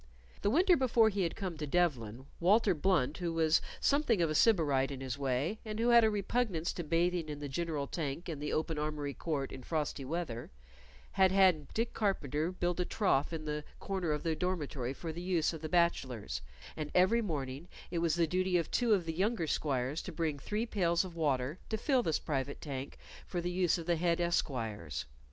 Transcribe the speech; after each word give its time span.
The 0.41 0.49
winter 0.49 0.75
before 0.75 1.09
he 1.09 1.21
had 1.21 1.35
come 1.35 1.57
to 1.59 1.67
Devlen, 1.67 2.25
Walter 2.39 2.73
Blunt, 2.73 3.17
who 3.19 3.31
was 3.33 3.61
somewhat 3.79 4.19
of 4.19 4.31
a 4.31 4.33
Sybarite 4.33 4.89
in 4.89 4.99
his 4.99 5.15
way, 5.15 5.59
and 5.63 5.77
who 5.79 5.89
had 5.89 6.03
a 6.03 6.09
repugnance 6.09 6.73
to 6.73 6.83
bathing 6.83 7.29
in 7.29 7.37
the 7.37 7.47
general 7.47 7.85
tank 7.85 8.27
in 8.27 8.39
the 8.39 8.51
open 8.51 8.79
armory 8.79 9.13
court 9.13 9.51
in 9.51 9.61
frosty 9.61 10.03
weather, 10.03 10.49
had 11.11 11.31
had 11.31 11.71
Dick 11.75 11.93
Carpenter 11.93 12.51
build 12.51 12.79
a 12.79 12.83
trough 12.85 13.31
in 13.31 13.45
the 13.45 13.63
corner 13.79 14.11
of 14.11 14.23
the 14.23 14.35
dormitory 14.35 14.95
for 14.95 15.13
the 15.13 15.21
use 15.21 15.53
of 15.53 15.61
the 15.61 15.69
bachelors, 15.69 16.41
and 16.75 16.89
every 16.95 17.21
morning 17.21 17.67
it 17.91 17.99
was 17.99 18.15
the 18.15 18.25
duty 18.25 18.57
of 18.57 18.71
two 18.71 18.95
of 18.95 19.05
the 19.05 19.13
younger 19.13 19.45
squires 19.45 20.01
to 20.01 20.11
bring 20.11 20.39
three 20.39 20.65
pails 20.65 21.05
of 21.05 21.15
water 21.15 21.59
to 21.69 21.77
fill 21.77 22.01
this 22.01 22.17
private 22.17 22.59
tank 22.59 22.97
for 23.27 23.39
the 23.39 23.51
use 23.51 23.77
of 23.77 23.85
the 23.85 23.97
head 23.97 24.19
esquires. 24.19 25.05